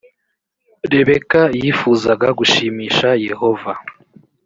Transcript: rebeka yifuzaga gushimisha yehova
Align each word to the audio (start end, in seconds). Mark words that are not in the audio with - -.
rebeka 0.91 1.41
yifuzaga 1.59 2.27
gushimisha 2.39 3.07
yehova 3.27 3.71